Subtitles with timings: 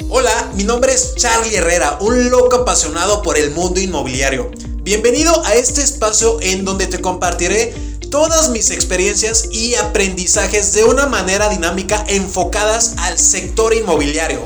[0.00, 4.50] Hola, mi nombre es Charlie Herrera, un loco apasionado por el mundo inmobiliario.
[4.82, 7.72] Bienvenido a este espacio en donde te compartiré
[8.10, 14.40] todas mis experiencias y aprendizajes de una manera dinámica enfocadas al sector inmobiliario.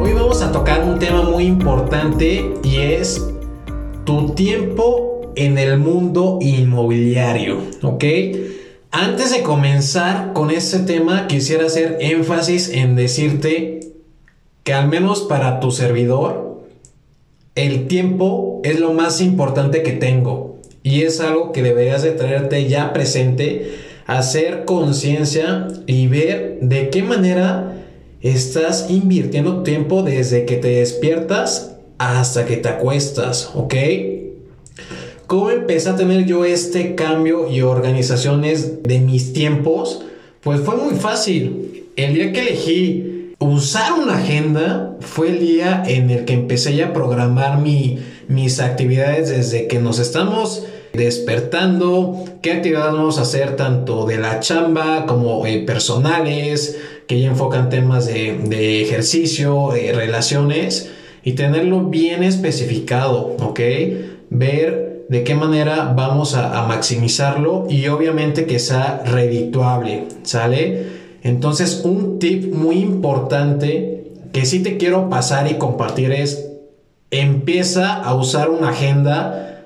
[0.00, 3.20] Hoy vamos a tocar un tema muy importante y es
[4.04, 8.04] tu tiempo en el mundo inmobiliario, ¿ok?
[8.98, 13.92] Antes de comenzar con este tema, quisiera hacer énfasis en decirte
[14.64, 16.62] que al menos para tu servidor,
[17.56, 22.68] el tiempo es lo más importante que tengo y es algo que deberías de traerte
[22.68, 27.76] ya presente, hacer conciencia y ver de qué manera
[28.22, 33.74] estás invirtiendo tiempo desde que te despiertas hasta que te acuestas, ¿ok?
[35.26, 40.02] ¿Cómo empecé a tener yo este cambio y organizaciones de mis tiempos?
[40.40, 41.88] Pues fue muy fácil.
[41.96, 46.88] El día que elegí usar una agenda fue el día en el que empecé ya
[46.88, 54.06] a programar mis actividades desde que nos estamos despertando, qué actividades vamos a hacer tanto
[54.06, 60.90] de la chamba como eh, personales, que ya enfocan temas de, ejercicio, eh, relaciones
[61.24, 63.60] y tenerlo bien especificado, ¿ok?
[64.30, 70.86] Ver de qué manera vamos a, maximizarlo y obviamente que sea redituable, ¿sale?
[71.22, 76.48] Entonces un tip muy importante que sí te quiero pasar y compartir es
[77.10, 79.64] empieza a usar una agenda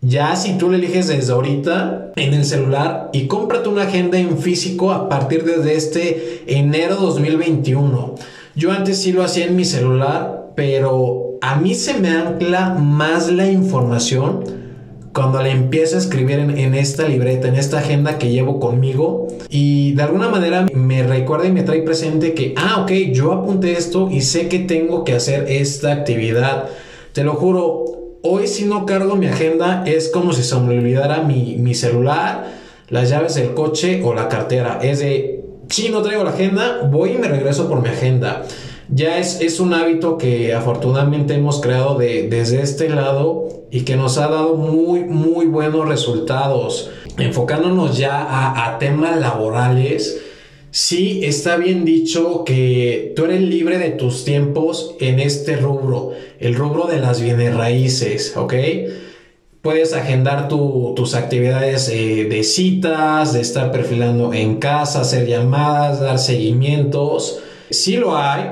[0.00, 4.38] ya si tú le eliges desde ahorita en el celular y cómprate una agenda en
[4.38, 8.14] físico a partir de este enero 2021.
[8.56, 13.30] Yo antes sí lo hacía en mi celular, pero a mí se me ancla más
[13.30, 14.59] la información
[15.12, 19.92] cuando le empiezo a escribir en, esta libreta, en esta agenda que llevo conmigo y
[19.94, 24.08] de alguna manera me recuerda y me trae presente que, ah, ok, yo apunté esto
[24.10, 26.68] y sé que tengo que hacer esta actividad.
[27.12, 27.84] Te lo juro,
[28.22, 32.52] hoy si no cargo mi agenda es como si se me olvidara mi, mi celular,
[32.88, 34.78] las llaves del coche o la cartera.
[34.80, 38.42] Es de, si no traigo la agenda, voy y me regreso por mi agenda
[38.92, 44.18] ya es, un hábito que afortunadamente hemos creado de, desde este lado y que nos
[44.18, 46.90] ha dado muy, muy buenos resultados.
[47.16, 50.20] Enfocándonos ya a, temas laborales,
[50.70, 56.54] sí está bien dicho que tú eres libre de tus tiempos en este rubro, el
[56.54, 58.54] rubro de las bienes raíces, ¿ok?
[59.62, 66.18] Puedes agendar tus actividades eh, de citas, de estar perfilando en casa, hacer llamadas, dar
[66.18, 67.40] seguimientos.
[67.68, 68.48] Sí lo hay,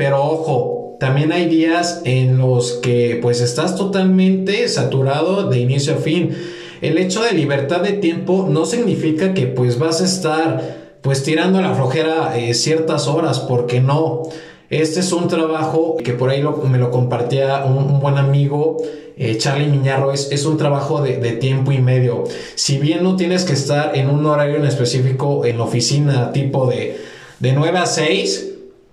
[0.00, 5.98] pero ojo, también hay días en los que pues estás totalmente saturado de inicio a
[5.98, 6.34] fin.
[6.80, 11.60] El hecho de libertad de tiempo no significa que pues vas a estar pues tirando
[11.60, 14.22] la flojera eh, ciertas horas, porque no.
[14.70, 18.78] Este es un trabajo que por ahí me lo compartía un, buen amigo,
[19.18, 22.24] eh, Charlie Miñarro, es, es un trabajo de, tiempo y medio.
[22.54, 26.66] Si bien no tienes que estar en un horario en específico en la oficina tipo
[26.66, 26.96] de,
[27.38, 28.49] de 9 a 6,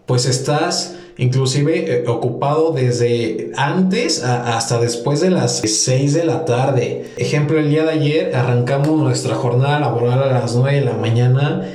[0.07, 7.11] pues estás inclusive eh, ocupado desde antes hasta después de las 6 de la tarde.
[7.17, 11.67] Ejemplo, el día de ayer arrancamos nuestra jornada laboral a las 9 de la mañana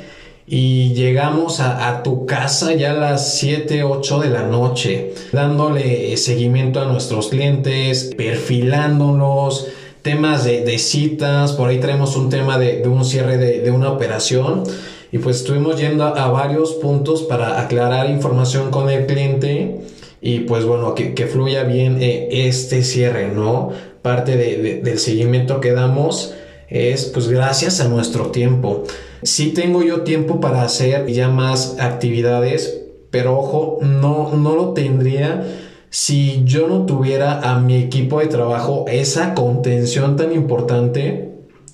[0.46, 6.80] y llegamos a, tu casa ya a las 7, 8 de la noche, dándole seguimiento
[6.80, 9.68] a nuestros clientes, perfilándonos,
[10.02, 14.64] temas de, citas, por ahí traemos un tema de, un cierre de, de una operación
[15.12, 19.82] y pues estuvimos yendo a, varios puntos para aclarar información con el cliente
[20.22, 23.70] y pues bueno, que, que fluya bien eh, este cierre, ¿no?
[24.00, 26.34] Parte de, del seguimiento que damos
[26.70, 28.84] es pues gracias a nuestro tiempo.
[29.22, 32.80] Sí tengo yo tiempo para hacer ya más actividades,
[33.10, 35.44] pero ojo, no, no lo tendría
[35.90, 41.31] si yo no tuviera a mi equipo de trabajo esa contención tan importante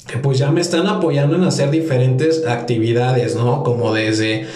[0.08, 3.62] que pues ya me están apoyando en hacer diferentes actividades, ¿no?
[3.62, 4.46] Como desde,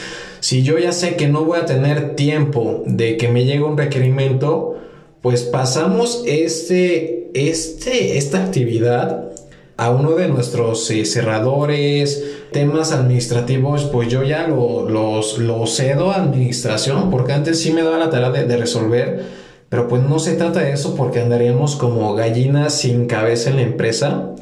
[0.41, 3.77] si yo ya sé que no voy a tener tiempo de que me llegue un
[3.77, 4.79] requerimiento,
[5.21, 9.31] pues pasamos este, este, esta actividad
[9.77, 16.11] a uno de nuestros eh, cerradores, temas administrativos, pues yo ya lo, los, lo cedo
[16.11, 19.23] a administración, porque antes sí me daba la tarea de, de resolver,
[19.69, 23.63] pero pues no se trata de eso porque andaríamos como gallinas sin cabeza en la
[23.63, 24.35] empresa.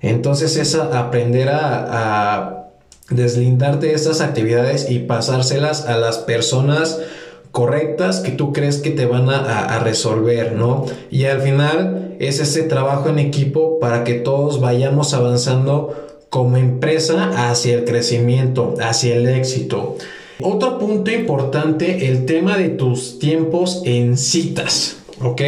[0.00, 2.56] Entonces es aprender a,
[3.10, 7.00] deslindarte de estas actividades y pasárselas a las personas
[7.50, 10.86] correctas que tú crees que te van a, resolver, ¿no?
[11.10, 17.50] Y al final es ese trabajo en equipo para que todos vayamos avanzando como empresa
[17.50, 19.96] hacia el crecimiento, hacia el éxito.
[20.40, 25.42] Otro punto importante, el tema de tus tiempos en citas, ¿ok?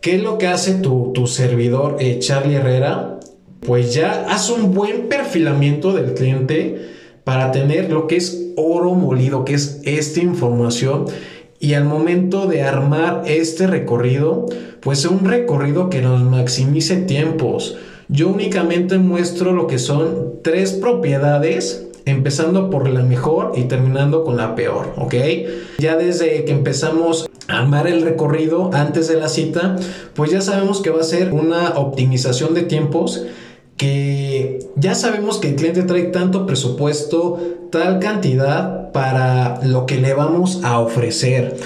[0.00, 3.15] ¿Qué es lo que hace tu, servidor eh, Charlie Herrera?
[3.60, 6.90] Pues ya haz un buen perfilamiento del cliente
[7.24, 11.06] para tener lo que es oro molido, que es esta información.
[11.58, 14.46] Y al momento de armar este recorrido,
[14.80, 17.76] pues un recorrido que nos maximice tiempos.
[18.08, 24.36] Yo únicamente muestro lo que son tres propiedades empezando por la mejor y terminando con
[24.36, 25.14] la peor, ¿ok?
[25.78, 29.76] Ya desde que empezamos a armar el recorrido antes de la cita,
[30.14, 33.26] pues ya sabemos que va a ser una optimización de tiempos
[33.76, 37.38] que ya sabemos que el cliente trae tanto presupuesto,
[37.70, 41.56] tal cantidad para lo que le vamos a ofrecer.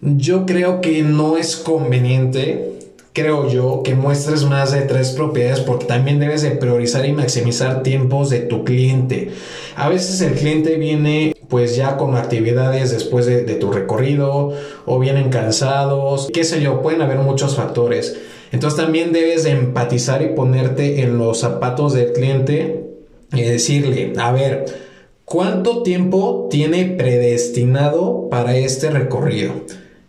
[0.00, 2.77] Yo creo que no es conveniente
[3.18, 7.82] creo yo, que muestres más de tres propiedades porque también debes de priorizar y maximizar
[7.82, 9.30] tiempos de tu cliente.
[9.76, 14.52] A veces el cliente viene pues ya con actividades después de, tu recorrido
[14.86, 18.16] o vienen cansados, qué sé yo, pueden haber muchos factores.
[18.52, 22.84] Entonces también debes de empatizar y ponerte en los zapatos del cliente
[23.32, 24.64] y decirle, a ver,
[25.24, 29.54] ¿cuánto tiempo tiene predestinado para este recorrido?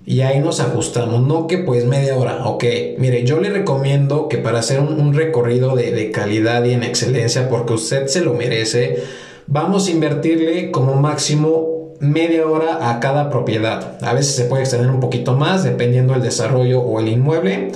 [0.06, 2.63] Y ahí nos ajustamos, no que pues media hora, ok,
[2.98, 7.50] mire, yo le recomiendo que para hacer un, recorrido de, de, calidad y en excelencia,
[7.50, 9.04] porque usted se lo merece,
[9.48, 14.90] vamos a invertirle como máximo media hora a cada propiedad, a veces se puede extender
[14.90, 17.72] un poquito más dependiendo del desarrollo o el inmueble,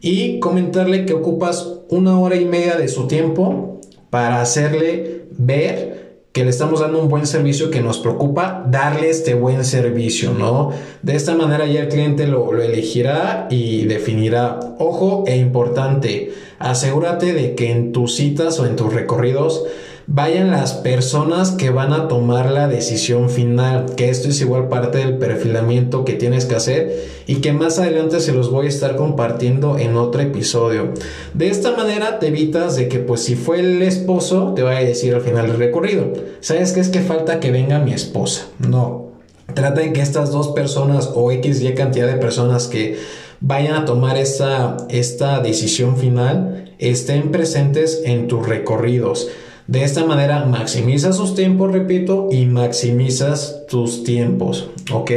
[0.00, 3.80] y comentarle que ocupas una hora y media de su tiempo
[4.10, 5.89] para hacerle ver
[6.32, 10.70] que le estamos dando un buen servicio que nos preocupa darle este buen servicio, ¿no?
[11.02, 14.60] De esta manera ya el cliente lo, lo elegirá y definirá.
[14.78, 19.64] Ojo e importante, asegúrate de que en tus citas o en tus recorridos
[20.12, 24.98] vayan las personas que van a tomar la decisión final, que esto es igual parte
[24.98, 28.96] del perfilamiento que tienes que hacer y que más adelante se los voy a estar
[28.96, 30.94] compartiendo en otro episodio.
[31.32, 34.84] De esta manera te evitas de que pues si fue el esposo te vaya a
[34.84, 38.48] decir al final del recorrido, ¿sabes qué es que falta que venga mi esposa?
[38.58, 39.10] No.
[39.54, 42.98] Trata de que estas dos personas o X y cantidad de personas que
[43.40, 49.28] vayan a tomar esta, esta decisión final estén presentes en tus recorridos.
[49.70, 55.12] De esta manera maximizas sus tiempos, repito, y maximizas tus tiempos, ¿ok?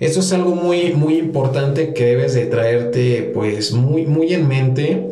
[0.00, 5.10] Esto es algo muy, muy importante que debes de traerte pues muy, muy en mente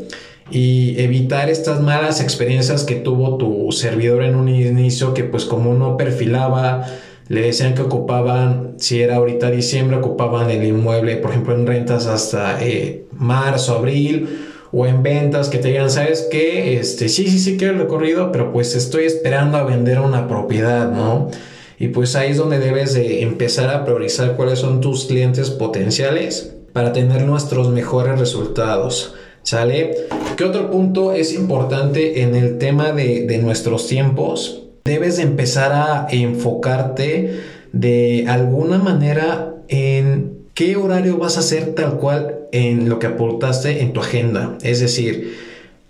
[0.51, 5.75] y evitar estas malas experiencias que tuvo tu servidor en un inicio que pues como
[5.75, 6.87] no perfilaba,
[7.29, 12.07] le decían que ocupaban, si era ahorita diciembre, ocupaban el inmueble, por ejemplo, en rentas
[12.07, 14.46] hasta eh, marzo, abril
[14.79, 16.79] o en ventas que te digan, ¿sabes qué?
[16.79, 20.91] Este, sí, sí, sí quiero el recorrido, pero pues estoy esperando a vender una propiedad,
[20.91, 21.31] ¿no?
[21.79, 26.53] Y pues ahí es donde debes de empezar a priorizar cuáles son tus clientes potenciales
[26.75, 29.15] para tener nuestros mejores resultados.
[29.43, 29.97] ¿Sale?
[30.37, 34.65] ¿Qué otro punto es importante en el tema de, de nuestros tiempos?
[34.85, 37.41] Debes de empezar a enfocarte
[37.73, 43.83] de alguna manera en qué horario vas a hacer tal cual en lo que aportaste
[43.83, 44.59] en tu agenda.
[44.63, 45.37] Es decir,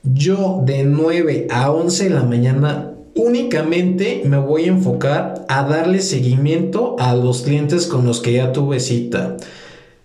[0.03, 6.01] yo de 9 a 11 de la mañana únicamente me voy a enfocar a darle
[6.01, 9.37] seguimiento a los clientes con los que ya tuve cita.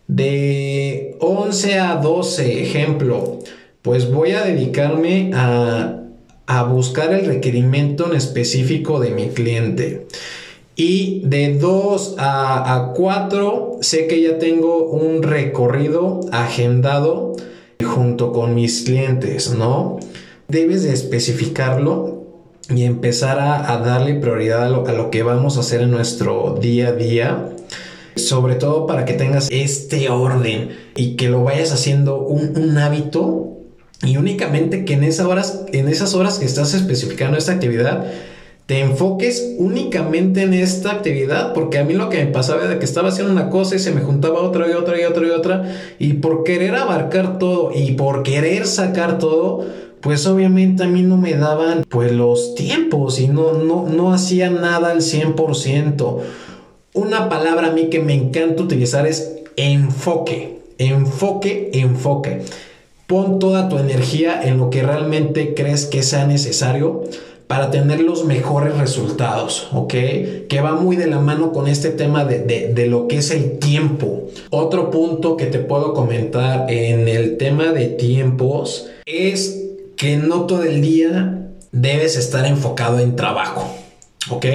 [0.08, 3.40] De 11 a 12, ejemplo,
[3.82, 6.02] pues voy a dedicarme a,
[6.48, 10.08] a buscar el requerimiento en específico de mi cliente.
[10.84, 17.36] Y de 2 a, 4 sé que ya tengo un recorrido agendado
[17.84, 20.00] junto con mis clientes, ¿no?
[20.48, 22.24] Debes de especificarlo
[22.68, 26.94] y empezar a, darle prioridad a lo, que vamos a hacer en nuestro día a
[26.94, 27.50] día.
[28.16, 33.60] Sobre todo para que tengas este orden y que lo vayas haciendo un, un hábito
[34.02, 38.08] y únicamente que en esas horas, en esas horas que estás especificando esta actividad,
[38.72, 42.86] te enfoques únicamente en esta actividad, porque a mí lo que me pasaba era que
[42.86, 45.76] estaba haciendo una cosa y se me juntaba otra y otra y otra y otra,
[46.00, 49.66] y por querer abarcar todo y por querer sacar todo,
[50.00, 54.50] pues obviamente a mí no me daban pues los tiempos y no, no, no hacía
[54.50, 56.20] nada al 100%.
[56.94, 62.44] Una palabra a mí que me encanta utilizar es enfoque, enfoque, enfoque.
[63.06, 67.04] Pon toda tu energía en lo que realmente crees que sea necesario
[67.52, 69.94] para tener los mejores resultados, ¿ok?
[70.48, 74.30] Que va muy de la mano con este tema de, lo que es el tiempo.
[74.52, 79.66] Otro punto que te puedo comentar en el tema de tiempos es
[79.98, 83.70] que no todo el día debes estar enfocado en trabajo,
[84.30, 84.46] ¿ok?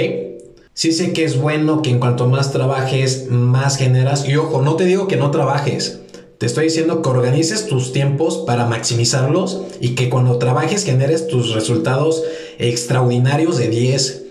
[0.73, 4.27] Sí sé que es bueno que en cuanto más trabajes, más generas.
[4.27, 6.01] Y ojo, no te digo que no trabajes.
[6.39, 11.55] Te estoy diciendo que organices tus tiempos para maximizarlos y que cuando trabajes generes tus
[11.55, 12.23] resultados
[12.59, 14.25] extraordinarios de 10.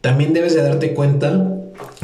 [0.00, 1.54] También debes de darte cuenta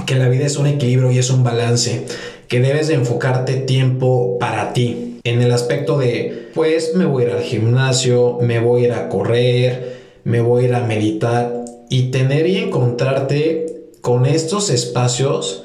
[0.07, 2.07] que la vida es un equilibrio y es un balance,
[2.49, 5.19] que debes de enfocarte tiempo para ti.
[5.25, 8.93] En el aspecto de, pues me voy a ir al gimnasio, me voy a ir
[8.93, 13.67] a correr, me voy a ir a meditar y tener y encontrarte
[14.01, 15.65] con estos espacios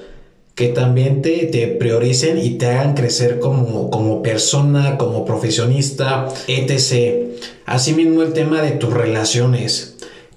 [0.56, 7.32] que también te, te, prioricen y te hagan crecer como, como persona, como profesionista, etc.
[7.66, 9.89] Asimismo el tema de tus relaciones.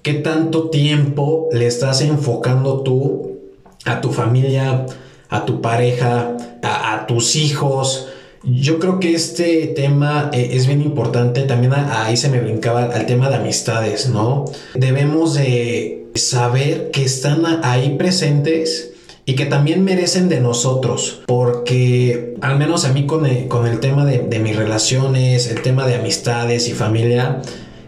[0.03, 3.39] ¿Qué tanto tiempo le estás enfocando tú
[3.85, 4.85] a tu familia,
[5.29, 8.09] a tu pareja, a, tus hijos?
[8.43, 11.43] Yo creo que este tema eh, es bien importante.
[11.43, 14.43] También ahí se me brincaba al tema de amistades, ¿no?
[14.75, 18.91] Debemos de saber que están ahí presentes
[19.25, 24.39] y que también merecen de nosotros, porque al menos a mí con el, tema de,
[24.39, 27.41] mis relaciones, el tema de amistades y familia,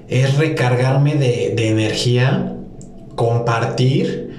[0.07, 2.55] es recargarme de, energía,
[3.15, 4.33] compartir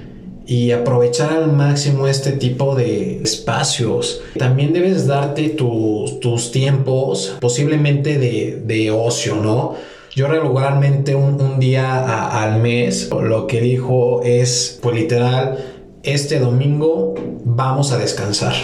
[0.45, 4.21] y aprovechar al máximo este tipo de espacios.
[4.37, 9.75] También debes darte tus tiempos, posiblemente de, de ocio, ¿no?
[10.17, 15.59] Yo regularmente un, día al mes lo que dijo es, pues literal,
[16.01, 17.13] este domingo
[17.45, 18.55] vamos a descansar.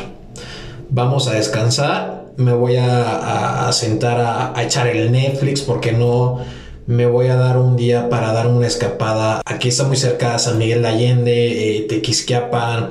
[0.90, 2.26] Vamos a descansar.
[2.38, 6.40] Me voy a, sentar a, echar el Netflix porque no
[6.86, 9.42] me voy a dar un día para dar una escapada.
[9.46, 12.90] Aquí está muy cerca San Miguel de Allende, eh, Tequisquiapan.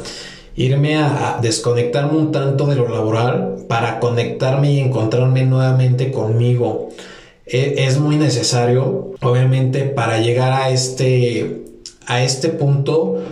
[0.54, 6.90] Irme a desconectarme un tanto de lo laboral para conectarme y encontrarme nuevamente conmigo.
[7.46, 11.64] E, es muy necesario, obviamente, para llegar a este,
[12.06, 13.22] a este punto,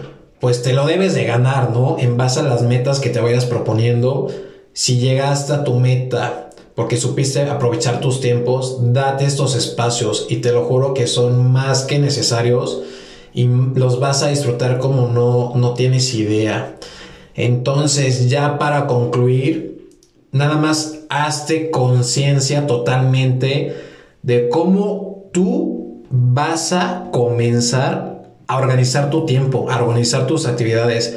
[0.40, 1.98] pues te lo debes de ganar, ¿no?
[1.98, 4.28] En base a las metas que te vayas proponiendo,
[4.72, 6.49] si llegaste a tu meta,
[6.80, 11.82] porque supiste aprovechar tus tiempos, date estos espacios y te lo juro que son más
[11.82, 12.80] que necesarios
[13.34, 16.76] y los vas a disfrutar como no, no tienes idea.
[17.34, 19.90] Entonces, ya para concluir,
[20.32, 23.76] nada más hazte conciencia totalmente
[24.22, 31.14] de cómo tú vas a comenzar a organizar tu tiempo, a organizar tus actividades,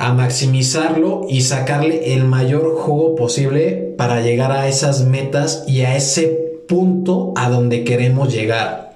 [0.00, 5.94] a maximizarlo y sacarle el mayor jugo posible para llegar a esas metas y a
[5.94, 8.94] ese punto a donde queremos llegar.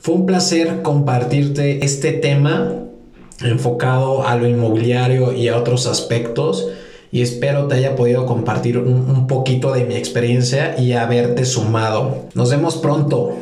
[0.00, 2.72] Fue un placer compartirte este tema
[3.42, 6.68] enfocado a lo inmobiliario y a otros aspectos
[7.12, 12.24] y espero te haya podido compartir un, poquito de mi experiencia y haberte sumado.
[12.34, 13.38] Nos vemos pronto.